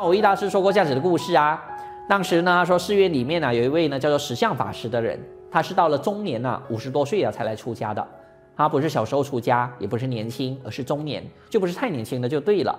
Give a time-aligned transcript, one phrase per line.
[0.00, 1.62] 蕅益大师说过这样子的故事啊。
[2.08, 5.20] 当时呢，说寺院里面呢有一位呢叫做石相法师的人，
[5.52, 8.02] 他是到了中年呢五十多岁啊才来出家的。
[8.56, 12.74] 他不是小时候出家，也不是年轻，而是中年，就不是太年轻的就对了。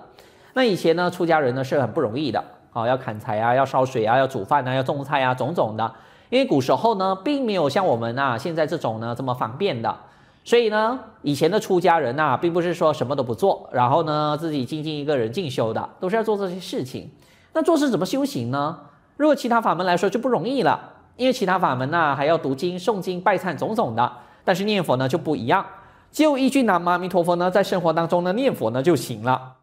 [0.54, 5.94] 那以前呢，出家人呢是很不容易的，啊，要砍柴啊，要烧水啊，要煮饭啊，要种菜啊，种种的。
[6.31, 9.96] 因为古时候呢，并没有像我们啊现在这种呢这么方便的，
[10.44, 17.09] 所以呢，以前的出家人呐，并不是说什么都不做，然后呢自己静静一个人静修的，都是要做这些事情。
[17.53, 18.80] 那做事怎么修行呢？
[19.18, 24.12] 如果其他法门来说就不容易了，因为其他法门呐还要读经、诵经、拜忏种种的，
[24.44, 25.63] 但是念佛呢就不一样，
[26.12, 29.58] 就一句南无阿弥陀佛呢，在生活当中呢念佛呢就行了。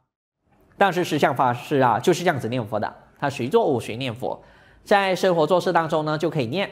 [0.76, 2.94] 但是实相法师啊，就是这样子念佛的。
[3.18, 4.40] 他随做随念佛，
[4.84, 6.70] 在生活做事当中呢，就可以念。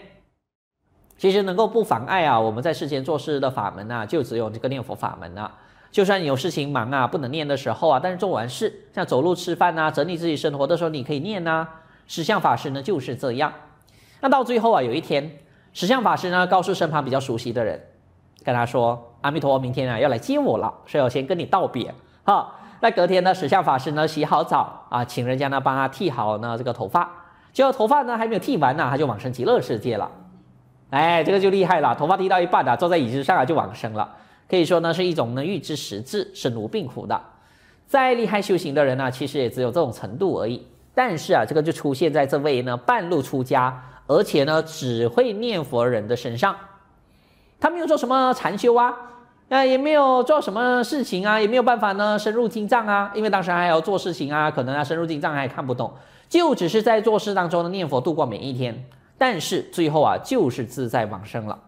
[1.19, 5.51] 其实能够不妨碍啊，我们在世间做事的法门啊，就只有这个念佛法门啊。
[5.91, 11.69] 就算有事情忙啊，不能念的时候啊，但是做完事，像走路、吃饭啊，整理自己生活的时候，你可以念呐、啊。
[12.07, 13.53] 实相法师呢就是这样。
[14.21, 15.39] 那到最后啊，有一天，
[15.73, 17.81] 实相法师呢告诉身旁比较熟悉的人，
[18.45, 21.95] 跟他说：“阿弥陀佛，明天啊要来接我了，所以我先跟你道别。”
[22.25, 22.53] 哈。
[22.81, 27.11] 那隔天呢，实相法师呢洗好澡啊，请人家呢帮他剃好呢这个头发，
[27.55, 30.11] 结果头发呢还没有剃完呢，他就往生极乐世界了。
[30.91, 34.09] 哎，这个就厉害了，头发剃到一半啊，坐在椅子上啊就往生了，
[34.49, 37.21] 可以说呢是一种呢预知时至、身无病苦的。
[37.87, 40.67] 再厉害修行的人呢，其实也只有这种程度而已。
[40.95, 46.57] 但是啊，这个就出现在这位呢半路出家，而且呢只会念佛人的身上，
[47.61, 48.95] 他没有做什么禅修啊。
[49.49, 55.93] 那也没有做什么事情啊，也没有办法呢深入经藏啊，因为当时还要做事情啊，可能啊深入经藏还看不懂，
[56.29, 58.85] 就只是在做事当中呢念佛度过每一天，
[59.19, 61.59] 但是最后啊就是自在往生了。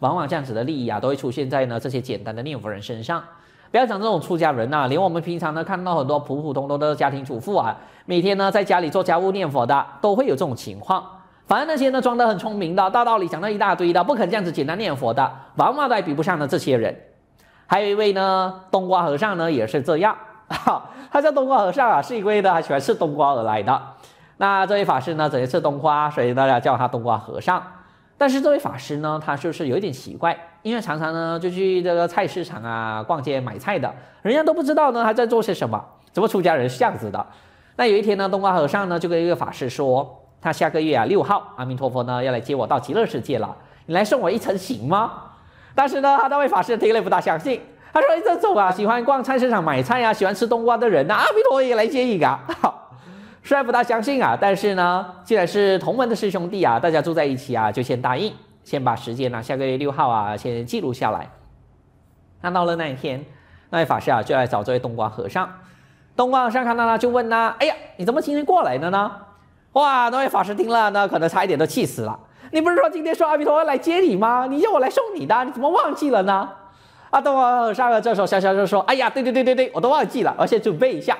[0.00, 3.22] 往往这样子的利益啊都会出现在呢这些简单的念佛人身上。
[3.70, 11.04] 不要讲这种出家人呐、啊，连我们平常呢看到很多普普通通的家庭主妇啊，每天呢在家里做家务念佛的，都会有这种情况。
[11.46, 16.94] 反正那些呢装得很聪明的，大道理讲了一大堆的，不肯这样子简单念佛的，往往都还比不上呢这些人。
[17.66, 20.16] 还有一位呢，冬瓜和尚呢也是这样，
[20.48, 23.82] 哈，他叫冬瓜和尚啊，是因为呢他喜欢吃冬瓜而来的。
[24.38, 27.62] 那这位法师呢，整天吃冬瓜，所以大家叫他冬瓜和尚。
[28.18, 33.92] 但是这位法师呢，他就是有一点奇怪，因为常常呢就去这个菜市场啊逛街买菜的，
[34.22, 35.82] 人家都不知道呢他在做些什么，
[36.12, 37.26] 怎么出家人是这样子的？
[37.76, 40.22] 那有一天呢，冬瓜和尚呢就跟一个法师说。
[40.38, 45.12] 他下个月啊六号，阿弥陀佛呢要来接我到极乐世界了，你来送我一程行吗？
[45.74, 47.60] 但是呢，他那位法师听了不大相信，
[47.92, 52.28] 他说：“这种啊喜欢逛菜市场买菜啊，喜欢吃冬瓜的人呐、啊，阿弥陀佛也来接一个。”
[52.60, 52.85] 好，
[53.46, 58.34] 虽然不大相信啊，但是呢，既然是同门的师兄弟啊，大家住在一起啊，就先答应，
[58.64, 61.30] 先把时间呢、啊，下个月六号啊，先记录下来。
[62.40, 63.24] 那到了那一天，
[63.70, 65.48] 那位法师啊就来找这位冬瓜和尚，
[66.16, 69.12] 冬瓜和尚看到他就问他：“哎呀，你怎么今天过来的呢？”
[69.74, 72.18] 哇，那位法师听了呢，可能差一点都气死了。
[72.50, 74.48] 你不是说今天说阿弥陀佛来接你吗？
[74.50, 76.50] 你叫我来送你的，你怎么忘记了呢？
[77.10, 81.16] 啊，冬瓜和尚这时候笑笑就说：“哎呀，对对对对对，我都忘记了，我先准备一下。”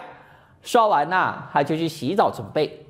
[0.66, 2.84] 说完呢，他就去洗澡准备。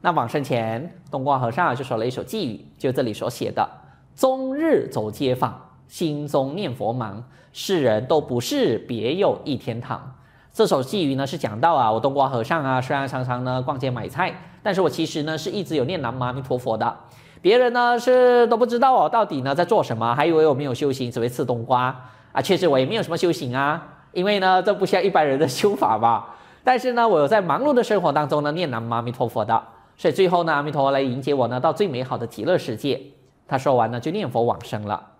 [0.00, 3.68] 那往生前，冬瓜和尚就说了一首偈语，就这里所写的
[4.14, 5.52] ：“终日走街坊，
[5.88, 10.14] 心中念佛忙，世人都不是别有一天堂。”
[10.54, 14.32] 这首偈语呢是讲到啊，我冬瓜和尚啊，虽然常常呢逛街买菜，
[14.62, 16.96] 但是我其实呢是一直有念南无阿弥陀佛的。
[17.42, 21.92] 别人呢是都不知道我到底呢在做什么，还以为我没有修行，只会吃冬瓜
[22.30, 22.40] 啊。
[22.40, 23.82] 确实我也没有什么修行啊，
[24.12, 26.34] 因为呢这不像一般人的修法吧。
[26.66, 29.62] 但是呢，我有在忙碌的生活当中呢念南无阿弥陀佛的，
[29.96, 33.00] 所以最后呢阿弥陀佛来迎接我呢到最美好的极乐世界。
[33.46, 35.12] 他说完呢就念佛往生了。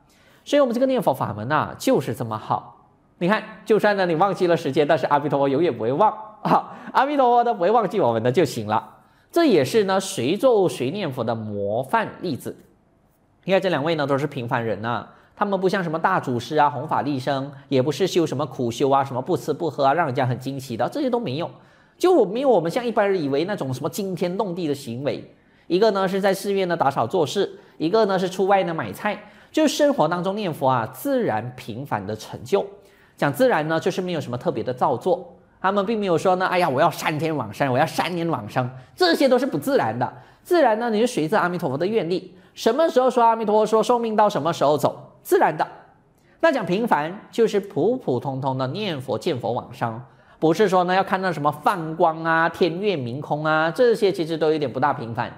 [0.44, 2.88] 所以我们这个念佛法门啊就是这么好。
[3.18, 6.12] 你看，就算呢你忘记了时间，但是阿弥陀佛永远不会忘
[6.42, 6.76] 啊！
[6.92, 8.96] 阿弥陀佛都不会忘记我们的就行了。
[9.30, 12.56] 这也是呢随做随念佛的模范例子。
[13.44, 21.50] 你看这两位呢都是平凡人啊，他们不像什么大祖师啊、弘法利生，也不是修什么苦修啊、什么不吃不喝啊，让人家很惊奇的，这些都没有。
[21.98, 25.32] 就我没有我们像一般人以为那种什么惊天动地的行为。
[25.66, 29.18] 一个呢是在寺院呢打扫做事，一个呢是出外呢买菜，
[29.52, 32.64] 就是生活当中念佛啊，自然平凡的成就。
[33.16, 40.10] 讲自然呢，就是没有什么特别的造作，他们并没有说呢，哎呀，我要三天往生，我要三年往生，这些都是不自然的。
[40.42, 45.66] 自然呢，你就随着阿弥陀佛的愿力，什么时候说阿弥陀佛说寿命到什么时候走，自然的。
[46.38, 50.00] 那讲平凡，就是普普通通的念佛见佛往生，
[50.38, 55.36] 不是说呢要看到什么放光啊、天月明空啊，这些其实都有点不大平凡。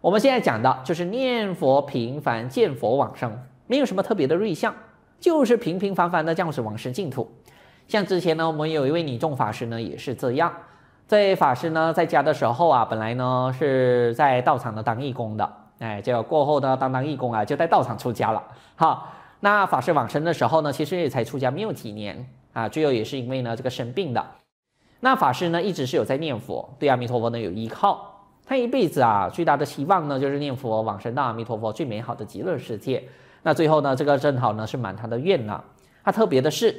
[0.00, 3.30] 我们现在讲的就是念佛平凡见佛往生，
[3.66, 4.74] 没有什么特别的瑞相。
[5.20, 7.30] 就是平平凡凡的这样子往生净土，
[7.86, 10.50] 像之前呢，我们有一位女众法师呢，也是这样。
[11.06, 18.42] 这法师呢，在家的时候啊，本来呢是在道场呢当义工的，哎，结果过后呢，当当义工啊，就在道场出家了。
[18.76, 19.08] 哈，
[19.40, 24.24] 那法师往生的时候呢，其实也才出家没有几年啊，最后也是因为呢这个生病的。
[25.00, 28.14] 那法师呢，一直是有在念佛，对阿弥陀佛呢有依靠。
[28.44, 33.04] 他一辈子啊，最大的希望呢，就是念佛往生到阿弥陀佛最美好的极乐世界。
[33.42, 35.62] 那最后呢，这个正好呢是满他的愿呐。
[36.02, 36.74] 他特别的是，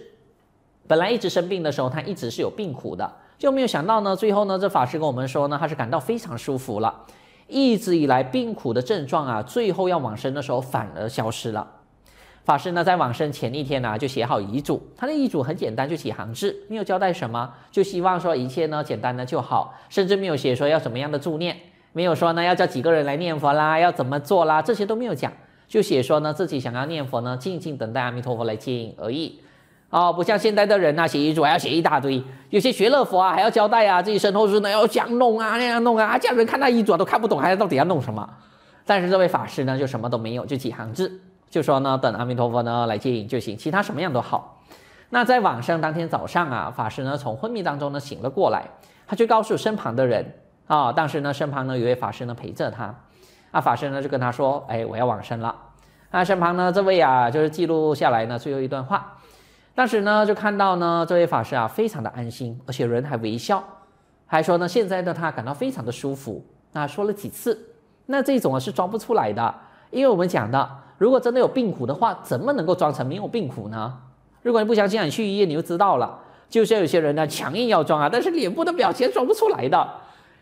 [0.88, 3.10] 本来一直生病的时候，他一直是有病苦的。
[3.38, 7.06] 就没有想到呢，最后呢，这法师跟我们说呢，他是感到非常舒服了，
[7.48, 11.66] 一直以来病苦的症状啊，最后要往生的时候反而消失了。
[12.50, 21.56] 法师呢，在往生前一天呢，就写好遗嘱，他的遗嘱很简单，就几行字，没有交代什么，就希望说一切呢简单的就好，甚至没有写说要怎么样的助念，
[21.94, 25.32] 没有说呢要叫几个人来念佛啦，要怎么做啦，这些都没有讲，
[25.68, 29.40] 就写说呢自己想要念佛呢，静静等待阿弥陀佛来接引而已。
[29.92, 32.20] 哦，不像现在的人呐、啊，写遗嘱还要写一大堆，
[32.50, 38.28] 有些学了佛啊，还要交代啊，自己身后事呢要这样弄啊，那样弄啊，这样人看他遗嘱都看不懂，还要到底要弄什么？
[38.88, 44.62] 但是这位法师呢，就什么都没有，就几行字，就说呢，等阿弥陀佛呢来接引就行，其他什么样都好。
[45.10, 48.66] 那在往生当天早上啊，法师呢从昏迷当中呢醒了过来，
[49.08, 50.36] 他就告诉身旁的人
[50.68, 52.94] 啊、当时呢身旁呢有位法师呢陪着他，
[53.52, 55.56] 啊法师呢就跟他说，哎，我要往生了。
[56.12, 59.16] 那身旁呢这位啊就是记录下来呢最后一段话。
[59.76, 63.64] 当时呢，就看到呢，这位法师啊，非常的安心，而且人还微笑，
[64.26, 66.46] 还说呢，现在的他感到非常的舒服。
[66.74, 67.58] 那说了几次，
[68.08, 69.56] 那这种啊是装不出来的，
[69.90, 70.70] 因为我们讲的，
[71.00, 73.98] 如果真的有病苦的话，怎么能够装成没有病苦呢？
[74.44, 76.20] 如果你不相信，你去医院你就知道了。
[76.50, 79.90] 就像有些人呢，强硬要装啊，但是脸部的表情装不出来的。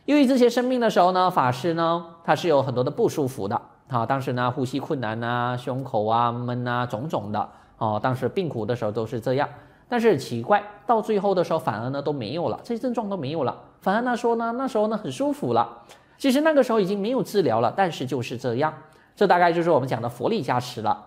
[0.06, 7.50] 因为这些生病的时候呢，法师呢，他是有很多的不舒服的啊，当时呢，呼吸困难啊，胸口啊闷啊，种种的。
[7.77, 9.48] 哦，当时病苦的时候都是这样，
[9.88, 15.83] 但是奇怪，到最后的时候反而呢都没有了，这些症状都没有了，反而呢说呢，那时候呢很舒服了。
[16.18, 18.74] 其实那个时候已经没有治疗了，但是就是这样，
[19.18, 21.06] 这大概就是我们讲的佛力加持了。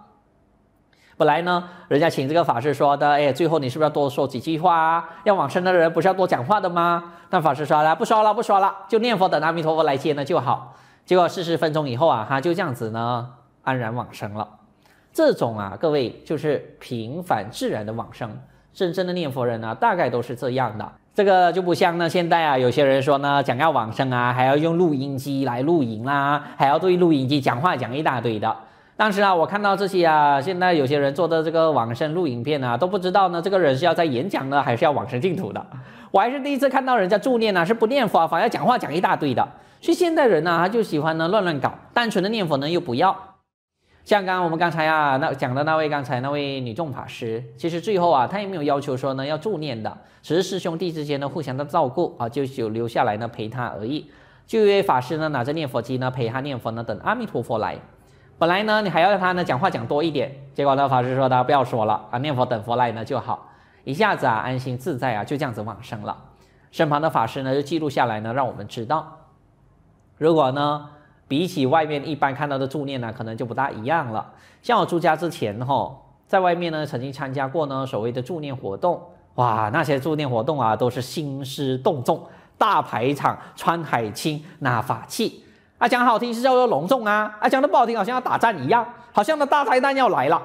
[1.17, 5.09] 本来呢，人家请这个法师说的，哎，最后你是不是要多说几句话啊？
[5.25, 7.13] 要往生的人不是要多讲话的吗？
[7.31, 10.75] 但法师说了，不说了，不说了，就念佛等阿弥陀佛来接呢就好。
[11.07, 14.49] 结果四十分钟以后啊，他就这样子呢安然往生了。
[15.13, 18.37] 这种啊，各位就是平凡自然的往生。
[18.73, 20.93] 真正的念佛人呢，大概都是这样的。
[21.13, 28.57] 这个就不像呢，现在啊，有些人说呢，讲要往生啊，还要用录音机来录音啦，还要对录音机讲话讲一大堆的。
[28.97, 35.67] 当时啊，我看到这些啊，现在有些人做的这个往生录影片啊，都不知道呢，这个人是要在演讲呢，还是要往生净土的。
[36.13, 39.47] 我还是第一次看到人家助念呢，是不念佛，反而讲话讲一大堆的。
[39.81, 43.17] 所以现代人呢，他就喜欢呢乱乱搞，单纯的念佛呢又不要。
[44.11, 54.11] 像刚刚我们刚才啊，那讲的那位刚才那位女众法师，其实最后啊，他也没有要求说呢要助念的，只是师兄弟之间呢互相的照顾啊，就就留下来呢陪他而已。
[54.49, 57.79] 就一位法师呢拿着念佛机呢陪他念佛呢，等阿弥陀佛来。
[58.37, 63.49] 本来呢你还要让他呢讲话讲多一点，结果呢法师说他不要说了啊，念佛等佛来呢就好，
[63.85, 66.17] 一下子啊安心自在啊，就这样子往生了。
[66.73, 69.19] 身旁的法师呢就记录下来呢，让我们知道，
[70.19, 70.89] 如果呢。
[71.31, 74.33] 比起外面一般看到的助念呢，可能就不大一样了。
[74.63, 75.97] 像我出家之前哈，
[76.27, 79.01] 在外面呢曾经参加过呢所谓的助念活动，
[79.37, 82.21] 哇，那些助念活动啊都是兴师动众，
[82.59, 85.45] 大排场，穿海青，拿法器，
[85.79, 90.43] 啊讲好听是叫做隆重啊，啊讲的不好听好像要打仗一样，好像那大灾难要来了。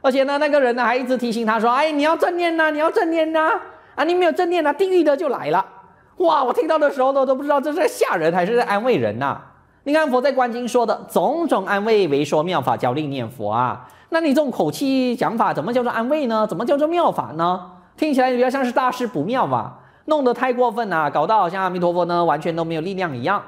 [0.00, 3.50] 而且呢那个人呢还一直提醒他说，哎你要正念呐，你要正念呐，
[3.94, 5.62] 啊你没有正念呐，地狱的就来了。
[6.16, 9.38] 哇，我听到的时候都都不知道这是在吓人还是在安慰人呐。
[9.84, 16.46] 你看佛在观经说的种种安慰为说妙法教令念佛啊，那你这种口气讲法怎么叫做安慰呢？
[16.46, 17.68] 怎么叫做妙法呢？
[17.96, 23.42] 听起来比较像是大事不妙吧，弄得太过分了，搞到好像阿弥陀佛呢完全都没有力量一样，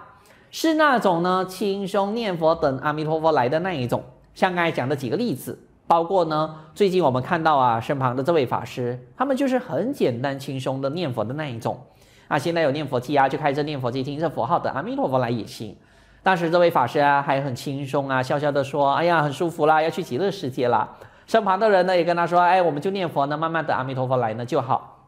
[0.50, 4.02] 是那种呢轻松念佛等阿弥陀佛来的那一种。
[4.34, 11.78] 像刚才讲的几个例子，包括呢最近我们看到啊身旁的这位法师，他们就是很简单轻松的念佛的那一种
[12.26, 12.36] 啊。
[12.36, 15.76] 现在有念佛机啊，就开着念佛机听着佛号等阿弥陀佛来也行。
[16.24, 20.88] 当时这位法师啊，还很轻松啊，笑笑的说：“哎呀，很舒服啦，要去极乐世界啦。”
[21.28, 25.06] 身旁的人呢，也跟他说：“哎，我们就念佛呢，慢慢等阿弥陀佛来呢就好。”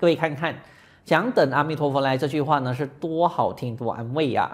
[0.00, 0.54] 各位看看，
[1.04, 4.50] 讲等阿弥陀佛来这句话呢，是多好听，多安慰呀！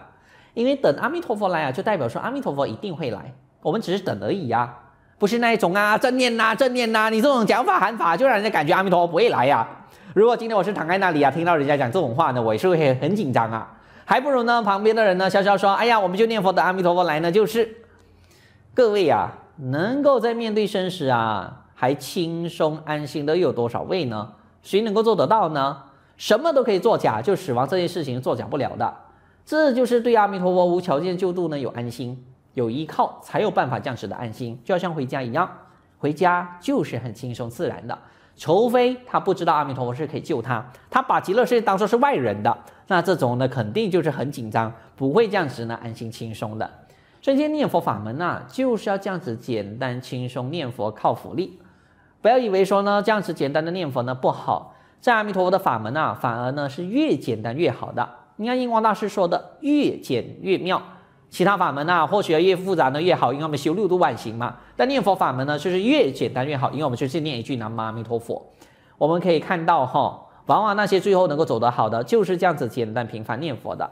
[0.54, 4.74] 因为等阿弥陀佛来啊，就代表说阿弥陀佛一定会来，我们只是等而已呀，
[5.18, 9.64] 不是那一种啊，正念呐，正念呐，你这种讲法喊法，就让人家感觉阿弥陀佛不会来呀。
[10.14, 13.72] 如果今天我是躺在那里啊，听到人家讲这种话呢，我也是会很很紧张啊。
[14.08, 17.76] 还不如呢，旁边的人呢笑笑说：“哎呀，我们就念佛的阿弥陀佛来呢。”就是
[18.72, 24.32] 各位啊，能够在面对生死啊还轻松安心的又有多少位呢？
[24.62, 25.82] 谁能够做得到呢？
[26.16, 28.94] 什么都可以作假，就死亡这件事情作假不了的。
[29.44, 35.50] 这就是对阿弥陀佛无条件救度呢，有安心，有依靠，才有办法这样子的安心，就好像回家一样，
[35.98, 37.98] 回家就是很轻松自然的。
[38.36, 46.70] 除非他不知道阿弥陀佛是可以救他，他把极乐世界当做是外人的，那这种呢肯定就是很紧张，不会这样子呢安心轻松的。
[47.22, 51.58] 所以，这些念佛法门啊，就是要这样子简单轻松念佛，靠福力。
[52.20, 58.08] 不要以为说呢这样子简单的念佛呢不好，在阿弥陀佛的法门啊，反而呢是越简单越好的。
[58.36, 60.82] 你看印光大师说的，越简越妙。
[61.28, 64.56] 其他法门啊，或许越复杂呢越好，因为我们修六度万行嘛。
[64.76, 68.46] 但念佛法门呢，就是越简单越好，因为我们就是念一句南无阿弥陀佛。
[68.96, 73.90] 我们可以看到哈，往往那些最后能够走得好的，就是这样子简单平凡念佛的。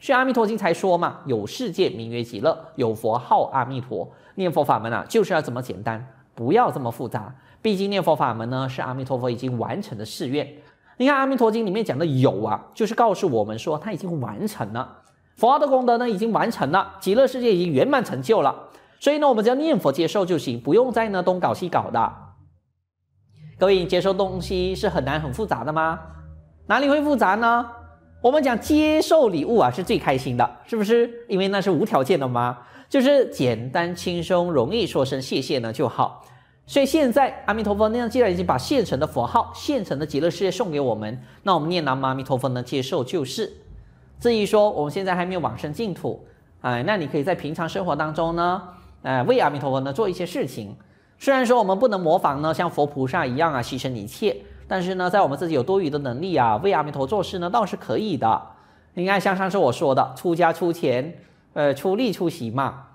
[0.00, 4.08] 所以阿弥陀经才说嘛，有世界名曰极乐，有佛号阿弥陀。
[4.36, 7.34] 念佛法门啊，就是要这么简单，不要这么复杂。
[7.60, 10.48] 毕竟念佛法门呢，是阿弥陀佛已经完成的誓愿。
[10.96, 14.98] 你看阿弥陀经里面讲的有啊，就是告诉我们说他已经完成了。
[15.38, 18.70] 佛的功德呢，已经完成了，极乐世界已经圆满成就了。
[18.98, 22.12] 所以呢，我们只要念佛接受就行，不用再呢东搞西搞的。
[23.56, 26.00] 各位，你接受东西是很难很复杂的吗？
[26.66, 27.64] 哪里会复杂呢？
[28.20, 31.08] 我们讲接受礼物啊，是最开心的，是不是？
[31.28, 36.24] 因为那是无条件的嘛，就是简单轻松容易说声谢谢呢就好。
[36.66, 43.52] 所以现在阿弥陀佛那样，既然已经把现成的佛号、现成的极乐世界送给我们，那我们念南无阿弥陀佛呢，接受就是。
[44.20, 46.26] 至于说我们现在还没有往生净土，
[46.60, 48.62] 哎，那你可以在平常生活当中呢，
[49.02, 50.74] 哎，为阿弥陀佛呢做一些事情。
[51.18, 58.42] 虽然说我们不能模仿呢，像佛菩萨一样啊，牺牲一切，但是呢，在我们自己有多余的能力啊，为阿弥陀做事呢，倒是可以的。
[58.94, 61.18] 你看，像上次我说的，出家出钱，
[61.54, 62.86] 呃，出力出席嘛，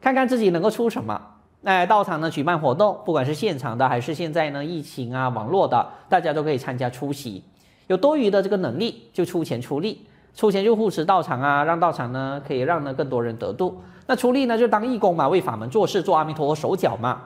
[0.00, 1.20] 看看自己能够出什么。
[1.64, 7.42] 哎，道场呢举办活动，不管是现场的还是现在呢疫情啊网络的，大家都可以参加出席。
[7.86, 10.06] 有多余的这个能力，就出钱出力。
[10.34, 13.82] 出钱就护持道场啊，让道场呢可以让呢更多人得度。
[14.06, 17.20] 那出力呢就当义工嘛，为法门做事，做阿弥陀佛手脚嘛。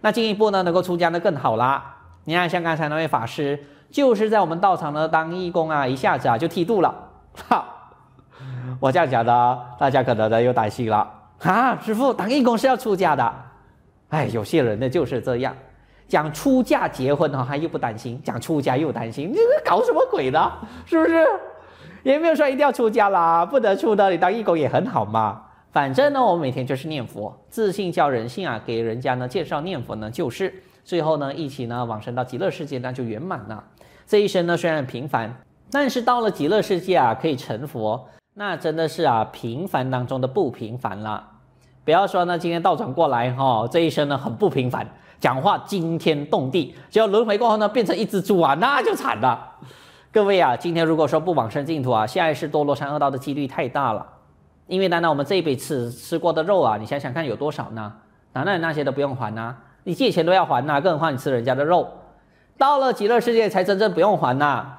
[0.00, 1.96] 那进一步呢能够出家呢更好啦。
[2.24, 3.58] 你看像刚才那位法师，
[3.90, 6.94] 就是在我们道场呢当义工啊，一下子啊就剃度了。
[7.48, 7.64] 哈，
[8.80, 11.08] 我这样讲的，大家可能呢又担心了
[11.42, 13.32] 啊，师父当义工是要出家的。
[14.08, 15.54] 哎，有些人呢就是这样，
[16.08, 20.52] 讲出嫁结婚哈，他又不担心；讲出家又担心，你这搞什么鬼的？
[20.86, 21.26] 是不是？
[22.02, 25.42] 也没有说一定要出家啦，不得出的，你当义工也很好嘛。
[25.70, 30.52] 反正呢，我每天就是念佛，自信教人性啊，给人家呢介绍念佛呢，就是
[30.84, 33.64] 最后呢一起呢往生到极乐世界，那就圆满了。
[34.06, 35.34] 这一生呢虽然平凡，
[35.70, 41.26] 但是到了极乐世界啊，可以成佛，那真的是啊平凡当中的不平凡了。
[41.84, 44.86] 不要说呢今天倒转过来哈、哦，这一生呢很不平凡，
[45.18, 49.52] 讲话惊天动地，只要轮回过后呢变成一只猪啊，那就惨了。
[50.12, 54.06] 各位啊，今天如果说不往生净土啊，下一世堕落三恶道的几率太大了。
[54.66, 57.90] 因为难道我们这一辈子吃过的肉啊，你想想看有多少呢？
[58.34, 59.56] 难道你那些都不用还呢？
[59.84, 61.88] 你借钱都要还呐，更何况你吃人家的肉。
[62.58, 64.76] 到了极乐世界才真正不用还呐。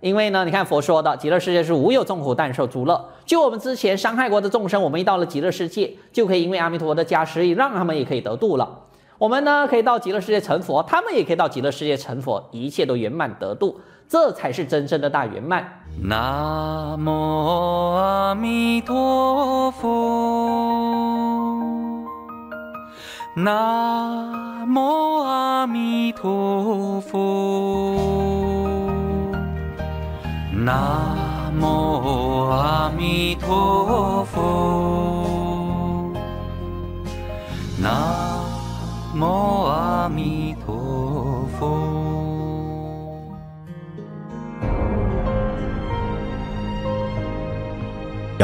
[0.00, 3.08] 因为呢，你看佛说的极乐世界是无有众苦，但受诸乐。
[3.24, 8.80] 就我们之前伤害过的众生，我们一到了极乐世界，就可以因为阿弥陀佛的加持，让他们也可以得度了。
[9.16, 13.80] 我们呢，可以到极乐世界成佛，他们也可以到极乐世界成佛，一切都圆满得度。
[14.08, 15.64] 这才是真正的大圆满。
[16.02, 19.86] 南无阿弥陀佛，
[23.36, 27.96] 南无阿弥陀佛，
[30.52, 36.12] 南无阿弥陀佛，
[37.80, 37.92] 南
[39.14, 39.24] 无
[39.64, 40.43] 阿弥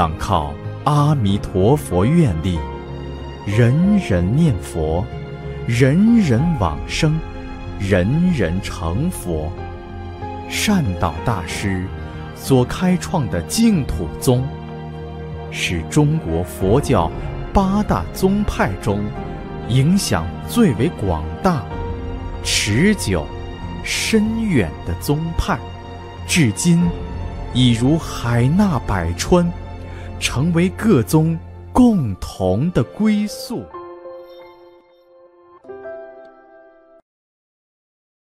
[0.01, 0.55] 仰靠
[0.85, 2.59] 阿弥陀佛愿力，
[3.45, 5.05] 人人念佛，
[5.67, 7.21] 人人往生，
[7.79, 9.53] 人人成佛。
[10.49, 11.87] 善导大师
[12.35, 14.43] 所开创的净土宗，
[15.51, 17.13] 是中国佛教
[17.53, 19.05] 八大宗派中
[19.69, 21.63] 影响最为广大、
[22.43, 23.27] 持久、
[23.85, 25.59] 深远的宗派，
[26.27, 26.83] 至今
[27.53, 29.47] 已如海纳百川。
[30.21, 31.37] 成为各宗
[31.73, 33.65] 共同的归宿。